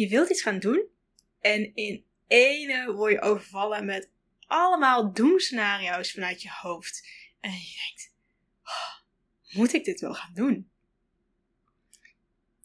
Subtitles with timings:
[0.00, 0.88] je wilt iets gaan doen
[1.40, 4.10] en in ene word je overvallen met
[4.46, 7.08] allemaal doemscenario's vanuit je hoofd.
[7.40, 8.14] En je denkt,
[8.64, 8.94] oh,
[9.58, 10.70] moet ik dit wel gaan doen?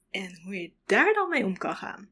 [0.09, 2.11] En hoe je daar dan mee om kan gaan.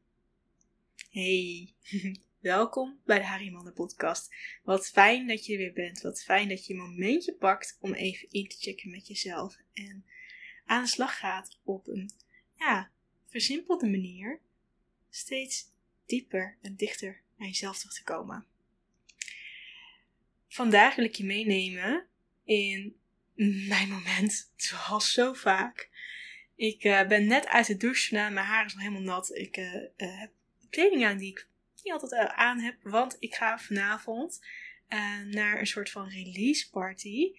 [1.10, 1.74] Hey,
[2.40, 4.34] welkom bij de Harry podcast.
[4.62, 6.00] Wat fijn dat je er weer bent.
[6.00, 9.56] Wat fijn dat je een momentje pakt om even in te checken met jezelf.
[9.72, 10.04] En
[10.64, 12.10] aan de slag gaat op een,
[12.56, 12.90] ja,
[13.26, 14.40] versimpelde manier.
[15.14, 15.70] Steeds
[16.06, 18.46] dieper en dichter naar jezelf terug te komen.
[20.48, 22.06] Vandaag wil ik je meenemen
[22.44, 22.96] in
[23.68, 25.90] mijn moment, zoals zo vaak.
[26.56, 29.36] Ik uh, ben net uit de douche, nou, mijn haar is nog helemaal nat.
[29.36, 30.30] Ik uh, uh, heb
[30.70, 31.48] kleding aan die ik
[31.82, 34.46] niet altijd aan heb, want ik ga vanavond
[35.24, 37.32] naar een soort van release party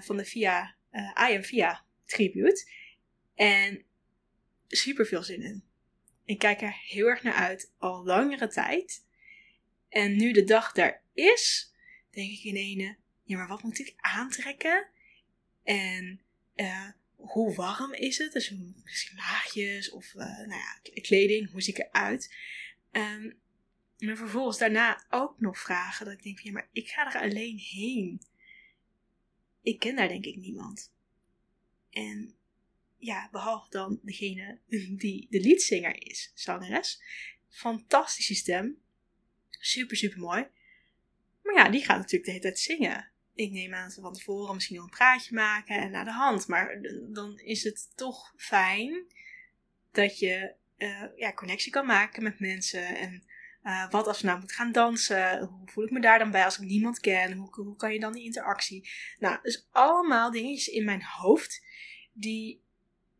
[0.00, 2.68] van de Via, I Am Via tribute.
[3.34, 3.84] En
[4.68, 5.64] super veel zin in.
[6.24, 9.04] Ik kijk er heel erg naar uit, al langere tijd.
[9.88, 11.72] En nu de dag daar is,
[12.10, 14.88] denk ik in ene, ja, maar wat moet ik aantrekken?
[15.62, 16.20] En
[16.56, 18.32] uh, hoe warm is het?
[18.32, 22.34] Dus misschien laagjes of uh, nou ja, kleding, hoe zie ik eruit?
[22.92, 23.42] Um,
[23.98, 27.58] maar vervolgens daarna ook nog vragen dat ik denk, ja, maar ik ga er alleen
[27.58, 28.20] heen.
[29.62, 30.92] Ik ken daar denk ik niemand.
[31.90, 32.34] En
[33.04, 34.60] ja, behalve dan degene
[35.02, 37.02] die de leadzanger is, zangeres.
[37.48, 38.78] Fantastische stem.
[39.50, 40.46] Super, super mooi.
[41.42, 43.10] Maar ja, die gaat natuurlijk de hele tijd zingen.
[43.34, 46.10] Ik neem aan dat we van tevoren misschien wel een praatje maken en naar de
[46.10, 46.46] hand.
[46.46, 46.78] Maar
[47.12, 49.06] dan is het toch fijn
[49.92, 52.96] dat je uh, ja, connectie kan maken met mensen.
[52.96, 53.24] En
[53.62, 55.38] uh, wat als we nou moeten gaan dansen?
[55.38, 57.32] Hoe voel ik me daar dan bij als ik niemand ken?
[57.32, 58.90] Hoe, hoe kan je dan die interactie?
[59.18, 61.64] Nou, dus allemaal dingetjes in mijn hoofd
[62.12, 62.63] die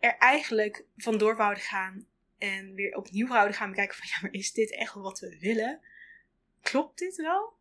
[0.05, 2.06] er eigenlijk vandoor wouden gaan
[2.38, 5.80] en weer opnieuw wouden gaan bekijken van ja, maar is dit echt wat we willen?
[6.62, 7.58] Klopt dit wel?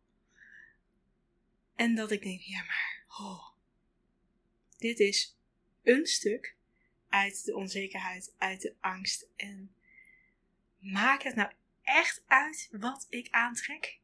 [1.76, 3.48] En dat ik denk, ja maar, oh,
[4.78, 5.38] dit is
[5.82, 6.56] een stuk
[7.08, 9.28] uit de onzekerheid, uit de angst.
[9.36, 9.74] En
[10.78, 11.52] maakt het nou
[11.82, 13.98] echt uit wat ik aantrek?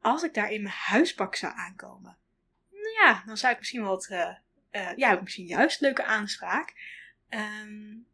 [0.00, 2.18] Als ik daar in mijn huispak zou aankomen,
[2.70, 6.96] nou ja, dan zou ik misschien wat, uh, ja, misschien juist leuke aanspraak.
[7.30, 8.06] Um,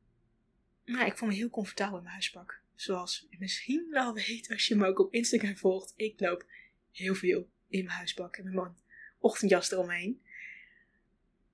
[0.85, 2.63] maar ik voel me heel comfortabel in mijn huispak.
[2.75, 5.93] Zoals je misschien wel weet als je me ook op Instagram volgt.
[5.97, 6.47] Ik loop
[6.93, 8.77] heel veel in mijn huispak en met mijn
[9.19, 10.23] ochtendjas eromheen.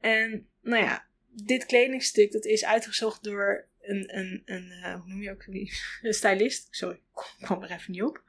[0.00, 5.22] En nou ja, dit kledingstuk dat is uitgezocht door een, een, een uh, hoe noem
[5.22, 5.46] je ook
[6.02, 6.68] een stylist.
[6.70, 8.22] Sorry, ik kwam er even niet op.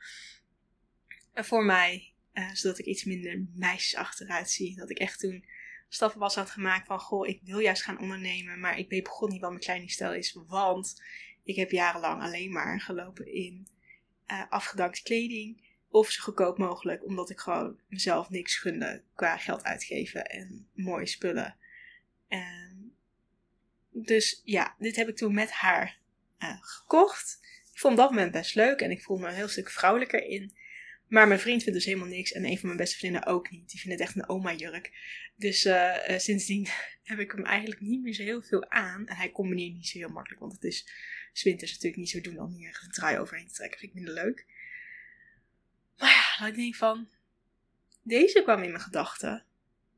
[1.34, 4.76] Voor mij, uh, zodat ik iets minder meisjesachtig uitzie.
[4.76, 5.46] Dat ik echt toen
[5.94, 9.30] stappen was had gemaakt van, goh, ik wil juist gaan ondernemen, maar ik weet begon
[9.30, 11.02] niet wat mijn kledingstijl is, want
[11.44, 13.68] ik heb jarenlang alleen maar gelopen in
[14.28, 19.64] uh, afgedankte kleding of zo goedkoop mogelijk, omdat ik gewoon mezelf niks gunde qua geld
[19.64, 21.58] uitgeven en mooie spullen.
[23.90, 25.98] Dus ja, dit heb ik toen met haar
[26.40, 27.40] uh, gekocht.
[27.74, 30.54] Ik vond dat moment best leuk en ik voelde me een heel stuk vrouwelijker in.
[31.12, 33.70] Maar mijn vriend vindt dus helemaal niks en een van mijn beste vriendinnen ook niet.
[33.70, 34.92] Die vindt het echt een oma-jurk.
[35.36, 36.68] Dus uh, uh, sindsdien
[37.04, 39.08] heb ik hem eigenlijk niet meer zo heel veel aan.
[39.08, 40.88] En hij combineert niet zo heel makkelijk, want het is
[41.44, 43.80] winters natuurlijk niet zo doen om hier een trui overheen te trekken.
[43.80, 44.46] Vind ik minder leuk.
[45.98, 47.10] Maar ja, dan denk ik van,
[48.04, 49.46] deze kwam in mijn gedachten.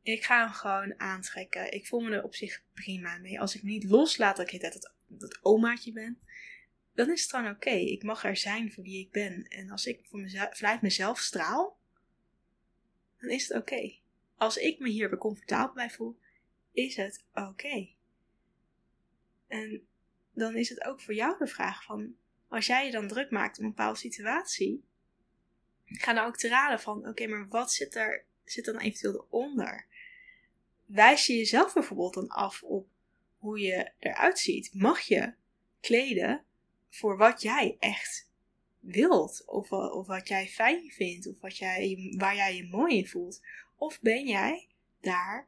[0.01, 1.74] Ik ga hem gewoon aantrekken.
[1.74, 3.40] Ik voel me er op zich prima mee.
[3.40, 6.19] Als ik niet loslaat dat ik het dat omaatje ben,
[6.94, 7.70] dan is het gewoon oké.
[7.70, 9.48] Ik mag er zijn voor wie ik ben.
[9.48, 11.78] En als ik voor mezelf, vanuit mezelf straal,
[13.20, 13.96] dan is het oké.
[14.36, 16.20] Als ik me hier weer comfortabel bij voel,
[16.72, 17.90] is het oké.
[19.48, 19.88] En
[20.34, 22.16] dan is het ook voor jou de vraag van,
[22.48, 24.84] als jij je dan druk maakt om een bepaalde situatie,
[25.86, 29.86] ga dan ook te raden van, oké, maar wat zit er, zit dan eventueel eronder?
[30.86, 32.88] Wijs je jezelf bijvoorbeeld dan af op
[33.38, 34.74] hoe je eruit ziet?
[34.74, 35.34] Mag je
[35.80, 36.46] kleden
[36.94, 38.30] voor wat jij echt
[38.80, 39.44] wilt.
[39.45, 41.28] Of, of wat jij fijn vindt.
[41.28, 43.42] Of wat jij, waar jij je mooi in voelt.
[43.75, 44.68] Of ben jij
[45.01, 45.48] daar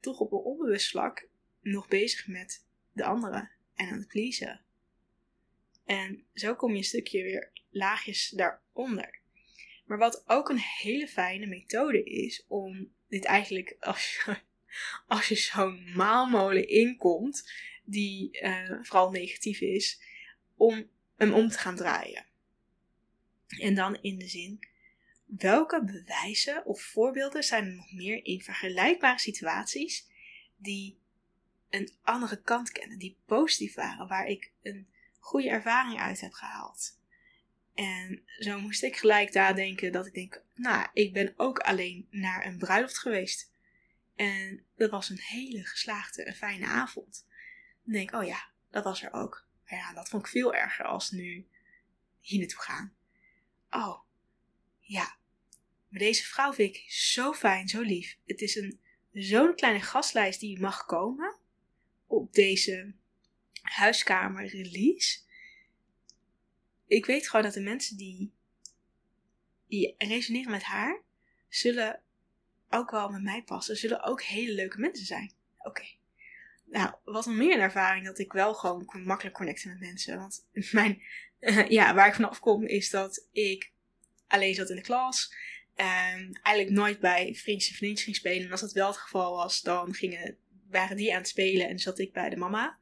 [0.00, 1.28] toch op een onbewust vlak
[1.60, 4.60] nog bezig met de anderen en aan het pleasen.
[5.84, 9.18] En zo kom je een stukje weer laagjes daaronder.
[9.84, 14.36] Maar wat ook een hele fijne methode is om dit eigenlijk, als je,
[15.16, 17.52] als je zo'n maalmolen inkomt,
[17.84, 20.00] die uh, vooral negatief is,
[20.60, 22.24] om hem om te gaan draaien.
[23.46, 24.68] En dan in de zin,
[25.24, 30.06] welke bewijzen of voorbeelden zijn er nog meer in vergelijkbare situaties
[30.56, 30.98] die
[31.70, 36.98] een andere kant kennen, die positief waren, waar ik een goede ervaring uit heb gehaald?
[37.74, 42.46] En zo moest ik gelijk nadenken dat ik denk, nou, ik ben ook alleen naar
[42.46, 43.52] een bruiloft geweest.
[44.14, 47.26] En dat was een hele geslaagde en fijne avond.
[47.84, 49.48] Dan denk ik, oh ja, dat was er ook.
[49.76, 51.46] Ja, dat vond ik veel erger als nu
[52.20, 52.94] hier naartoe gaan.
[53.70, 54.00] Oh,
[54.80, 55.18] ja.
[55.88, 58.18] Maar deze vrouw vind ik zo fijn, zo lief.
[58.26, 58.80] Het is een
[59.12, 61.36] zo'n kleine gastlijst die mag komen
[62.06, 62.94] op deze
[63.62, 65.18] huiskamer release.
[66.86, 68.32] Ik weet gewoon dat de mensen die,
[69.66, 71.02] die resoneren met haar,
[71.48, 72.02] zullen
[72.68, 73.76] ook wel met mij passen.
[73.76, 75.32] Zullen ook hele leuke mensen zijn.
[75.58, 75.99] Oké.
[76.70, 80.18] Nou, wat nog meer een ervaring dat ik wel gewoon makkelijk connecten met mensen.
[80.18, 81.02] Want mijn,
[81.68, 83.72] ja, waar ik vanaf kom is dat ik
[84.26, 85.34] alleen zat in de klas.
[85.76, 88.44] Um, eigenlijk nooit bij vriendjes en vriendjes ging spelen.
[88.44, 90.36] En als dat wel het geval was, dan gingen,
[90.68, 92.78] waren die aan het spelen en zat ik bij de mama.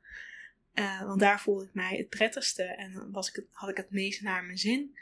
[0.75, 4.23] Uh, want daar voelde ik mij het prettigste en was ik had ik het meest
[4.23, 4.99] naar mijn zin.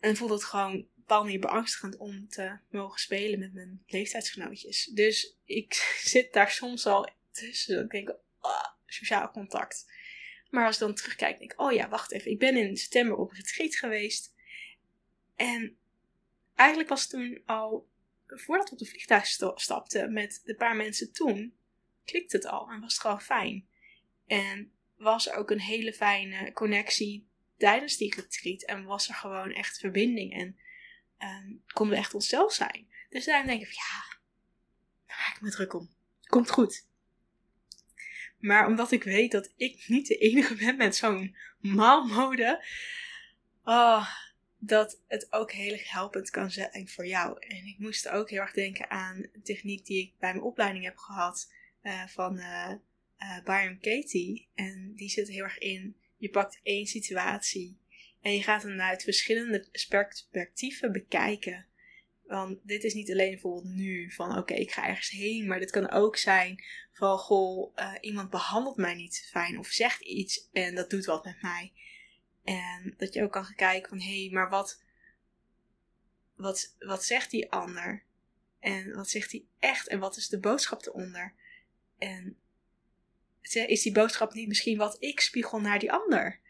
[0.00, 4.84] En voelde het gewoon bepaald manier beangstigend om te mogen spelen met mijn leeftijdsgenootjes.
[4.84, 5.74] Dus ik
[6.12, 7.84] zit daar soms al tussen.
[7.84, 9.92] Ik denk, oh, sociaal contact.
[10.50, 12.30] Maar als ik dan terugkijk, denk ik, oh ja, wacht even.
[12.30, 14.34] Ik ben in september op retreat geweest.
[15.36, 15.76] En
[16.54, 17.88] eigenlijk was het toen al,
[18.26, 21.54] voordat we op de vliegtuig stapten met de paar mensen toen,
[22.04, 23.68] klikte het al en was het gewoon fijn.
[24.26, 29.52] En was er ook een hele fijne connectie tijdens die retreat en was er gewoon
[29.52, 30.58] echt verbinding en
[31.18, 32.88] um, konden we echt onszelf zijn.
[33.08, 34.18] Dus daarom denk ik ja,
[35.06, 35.94] daar maak ik me druk om.
[36.26, 36.86] Komt goed.
[38.44, 42.64] Maar omdat ik weet dat ik niet de enige ben met zo'n maalmode,
[43.62, 44.08] oh,
[44.58, 47.36] dat het ook heel erg helpend kan zijn voor jou.
[47.40, 50.84] En ik moest ook heel erg denken aan een techniek die ik bij mijn opleiding
[50.84, 51.52] heb gehad
[51.82, 52.72] uh, van uh,
[53.44, 54.48] Byron Katie.
[54.54, 57.78] En die zit heel erg in, je pakt één situatie
[58.20, 61.66] en je gaat hem uit verschillende perspectieven bekijken.
[62.26, 65.70] Want dit is niet alleen bijvoorbeeld nu van oké, ik ga ergens heen, maar dit
[65.70, 70.90] kan ook zijn van goh, iemand behandelt mij niet fijn of zegt iets en dat
[70.90, 71.72] doet wat met mij.
[72.44, 74.82] En dat je ook kan gaan kijken van hé, hey, maar wat,
[76.36, 78.04] wat, wat zegt die ander?
[78.60, 79.88] En wat zegt hij echt?
[79.88, 81.34] En wat is de boodschap eronder?
[81.98, 82.36] En
[83.42, 86.40] is die boodschap niet misschien wat ik spiegel naar die ander?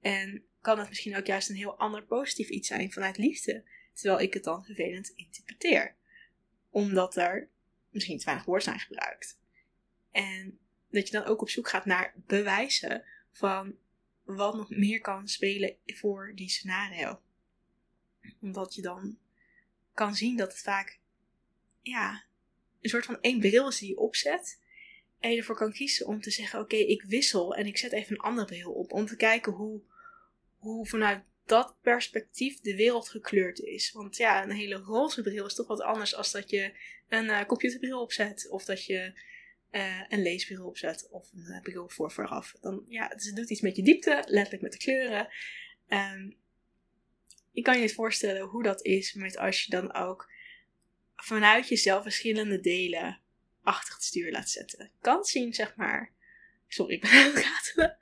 [0.00, 3.64] En kan het misschien ook juist een heel ander positief iets zijn vanuit liefde,
[4.00, 5.94] terwijl ik het dan vervelend interpreteer?
[6.70, 7.48] Omdat er
[7.90, 9.38] misschien te weinig woorden zijn gebruikt.
[10.10, 10.58] En
[10.90, 13.76] dat je dan ook op zoek gaat naar bewijzen van
[14.22, 17.20] wat nog meer kan spelen voor die scenario.
[18.40, 19.18] Omdat je dan
[19.94, 20.98] kan zien dat het vaak,
[21.82, 22.24] ja,
[22.80, 24.60] een soort van één bril is die je opzet.
[25.18, 28.12] En je ervoor kan kiezen om te zeggen: Oké, ik wissel en ik zet even
[28.12, 28.92] een andere bril op.
[28.92, 29.80] Om te kijken hoe,
[30.58, 33.92] hoe vanuit dat perspectief de wereld gekleurd is.
[33.92, 36.72] Want ja, een hele roze bril is toch wat anders als dat je
[37.08, 38.48] een uh, computerbril opzet.
[38.50, 39.12] Of dat je
[39.70, 42.54] uh, een leesbril opzet of een uh, bril voor vooraf.
[42.60, 45.28] Dan, ja, het doet iets met je diepte, letterlijk met de kleuren.
[45.88, 46.38] Um,
[47.50, 50.30] je kan je het voorstellen hoe dat is met als je dan ook
[51.16, 53.20] vanuit jezelf verschillende delen
[53.62, 54.90] achter het stuur laat zetten.
[55.00, 56.12] kan zien, zeg maar.
[56.68, 57.98] Sorry, ik ben aan het ratelen.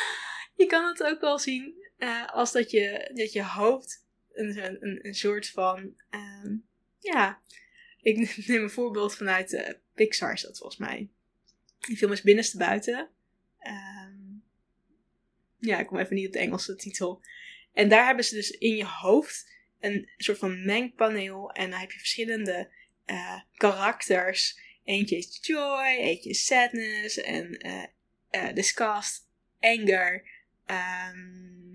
[0.56, 5.06] Je kan het ook wel zien uh, als dat je, dat je hoofd een, een,
[5.06, 5.94] een soort van.
[6.10, 6.66] Um,
[6.98, 7.42] ja,
[8.00, 8.16] ik
[8.46, 11.08] neem een voorbeeld vanuit uh, Pixar, dat volgens mij.
[11.78, 13.10] Die film is binnenste buiten.
[13.66, 14.44] Um,
[15.58, 17.22] ja, ik kom even niet op de Engelse titel.
[17.72, 21.50] En daar hebben ze dus in je hoofd een soort van mengpaneel.
[21.50, 22.70] En dan heb je verschillende
[23.06, 24.60] uh, karakters.
[24.84, 27.58] Eentje is joy, eentje is sadness en
[28.54, 29.28] disgust,
[29.60, 30.28] anger,
[30.66, 31.71] um,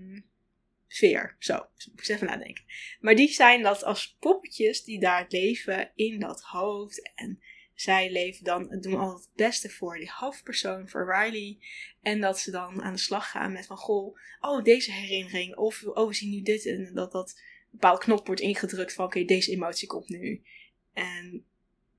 [0.88, 1.36] Veer.
[1.38, 2.64] Zo, moet ik even nadenken.
[3.00, 7.12] Maar die zijn dat als poppetjes die daar leven in dat hoofd.
[7.14, 7.40] En
[7.74, 11.58] zij leven dan, doen al het beste voor die hoofdpersoon, voor Riley.
[12.02, 15.56] En dat ze dan aan de slag gaan met van, goh, oh, deze herinnering.
[15.56, 16.66] Of, oh, we zien nu dit.
[16.66, 17.40] En dat dat
[17.70, 20.42] bepaald knop wordt ingedrukt van, oké, deze emotie komt nu.
[20.92, 21.44] En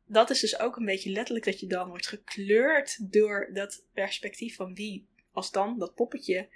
[0.06, 4.56] dat is dus ook een beetje letterlijk dat je dan wordt gekleurd door dat perspectief
[4.56, 6.50] van wie, als dan dat poppetje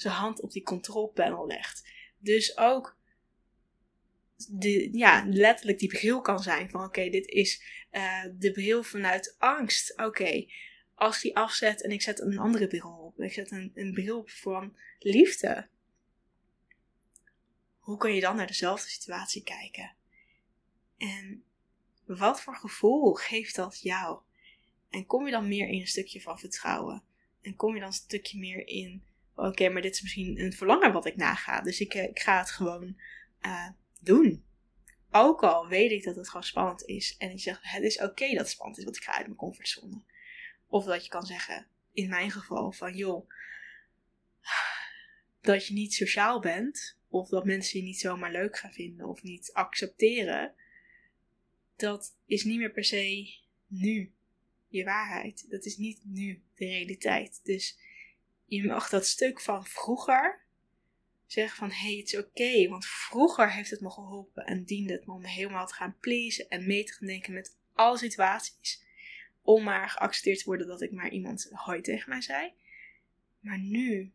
[0.00, 1.88] zijn hand op die control panel legt.
[2.18, 2.96] Dus ook
[4.48, 7.62] de, ja, letterlijk die bril kan zijn van oké, dit is
[7.92, 9.98] uh, de bril vanuit angst.
[9.98, 10.46] Oké,
[10.94, 14.18] als die afzet en ik zet een andere bril op, ik zet een, een bril
[14.18, 15.68] op van liefde.
[17.78, 19.94] Hoe kan je dan naar dezelfde situatie kijken?
[20.96, 21.44] En
[22.04, 24.20] wat voor gevoel geeft dat jou?
[24.90, 27.02] En kom je dan meer in een stukje van vertrouwen?
[27.42, 29.02] En kom je dan een stukje meer in
[29.38, 31.60] oké, maar dit is misschien een verlangen wat ik naga.
[31.60, 32.96] Dus ik, ik ga het gewoon
[34.00, 34.44] doen.
[35.10, 37.16] Ook al weet ik dat het gewoon spannend is.
[37.18, 39.38] En ik zeg, het is oké dat het spannend is, want ik ga uit mijn
[39.38, 40.02] comfortzone.
[40.66, 43.30] Of dat je kan zeggen, in mijn geval, van joh,
[45.40, 46.96] dat je niet sociaal bent.
[47.08, 50.54] Of dat mensen je niet zomaar leuk gaan vinden of niet accepteren.
[51.76, 53.34] Dat is niet meer per se
[53.66, 54.12] nu
[54.68, 55.46] je waarheid.
[55.50, 57.40] Dat is niet nu de realiteit.
[57.44, 57.78] Dus
[58.48, 60.46] je mag dat stuk van vroeger
[61.26, 62.68] zeggen van hé, hey, het is oké.
[62.68, 66.48] want vroeger heeft het me geholpen en diende het me om helemaal te gaan pleasen
[66.48, 68.86] en mee te gaan denken met alle situaties.
[69.42, 72.52] Om maar geaccepteerd te worden dat ik maar iemand hoi tegen mij zei.
[73.40, 74.12] Maar nu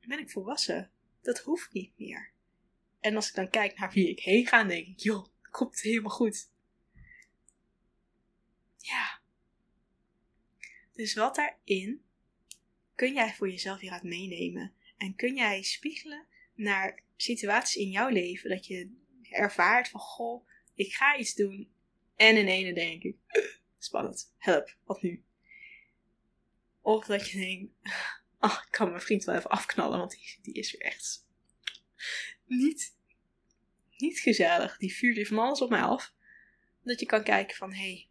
[0.00, 0.90] ben ik volwassen.
[1.20, 2.30] Dat hoeft niet meer.
[3.00, 6.10] En als ik dan kijk naar wie ik heen ga, denk ik, joh, komt helemaal
[6.10, 6.50] goed.
[8.76, 9.20] Ja.
[10.92, 12.02] Dus wat daarin
[13.02, 14.74] kun jij voor jezelf hieruit meenemen?
[14.96, 18.96] En kun jij spiegelen naar situaties in jouw leven dat je
[19.30, 21.72] ervaart van, goh, ik ga iets doen.
[22.16, 23.16] En in ene denk ik,
[23.78, 25.24] spannend, help, wat nu?
[26.80, 27.72] Of dat je denkt,
[28.40, 31.26] oh, ik kan mijn vriend wel even afknallen, want die, die is weer echt
[32.46, 32.96] niet,
[33.96, 34.76] niet gezellig.
[34.78, 36.14] Die vuurt weer van alles op mij af.
[36.82, 38.08] Dat je kan kijken van, hé, hey,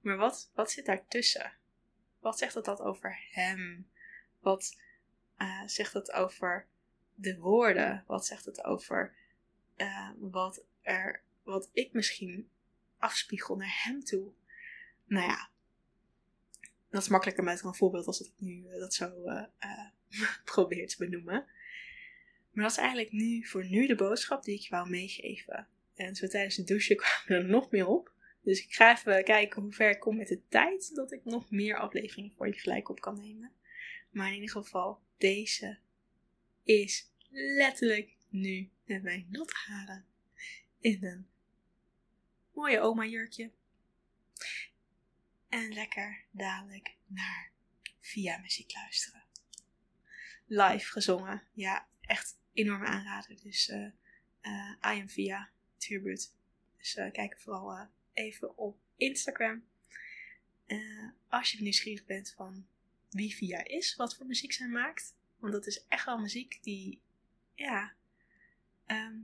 [0.00, 1.60] maar wat, wat zit daartussen?
[2.22, 3.88] Wat zegt dat, dat over hem?
[4.40, 4.76] Wat
[5.38, 6.66] uh, zegt het over
[7.14, 8.04] de woorden?
[8.06, 9.14] Wat zegt het over
[9.76, 12.50] uh, wat, er, wat ik misschien
[12.98, 14.32] afspiegel naar hem toe?
[15.04, 15.50] Nou ja,
[16.90, 19.12] dat is makkelijker met een voorbeeld als ik nu uh, dat zo
[20.44, 21.46] probeer te benoemen.
[22.50, 25.68] Maar dat is eigenlijk nu voor nu de boodschap die ik wou meegeven.
[25.94, 28.11] En zo tijdens de douche kwamen er nog meer op.
[28.42, 30.94] Dus ik ga even kijken hoe ver ik kom met de tijd.
[30.94, 33.52] Dat ik nog meer afleveringen voor je gelijk op kan nemen.
[34.10, 35.78] Maar in ieder geval, deze
[36.62, 40.06] is letterlijk nu met mijn natte haren
[40.80, 41.26] in een
[42.52, 43.50] mooie oma jurkje.
[45.48, 47.50] En lekker dadelijk naar
[48.00, 49.22] via muziek luisteren.
[50.46, 51.42] Live gezongen.
[51.52, 53.42] Ja, echt enorme aanrader.
[53.42, 53.90] Dus uh,
[54.42, 56.34] uh, I am via Turbut.
[56.78, 59.64] Dus uh, kijk vooral even op Instagram.
[61.28, 62.66] als je nieuwsgierig bent van
[63.10, 65.14] wie Via is, wat voor muziek zij maakt.
[65.36, 67.00] Want dat is echt wel muziek die,
[67.54, 67.94] ja,
[68.86, 69.16] ehm,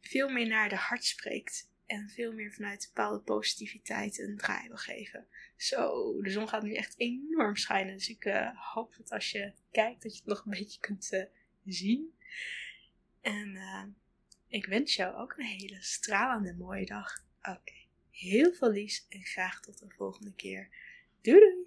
[0.00, 1.68] veel meer naar de hart spreekt.
[1.86, 5.26] En veel meer vanuit bepaalde positiviteit een draai wil geven.
[5.56, 7.94] Zo, de zon gaat nu echt enorm schijnen.
[7.94, 11.12] Dus ik uh, hoop dat als je kijkt, dat je het nog een beetje kunt
[11.12, 11.24] uh,
[11.64, 12.14] zien.
[13.20, 13.58] En
[14.46, 17.24] ik wens jou ook een hele stralende mooie dag.
[17.42, 17.79] Oké.
[18.20, 20.68] Heel veel liefs en graag tot de volgende keer.
[21.20, 21.59] Doei doei!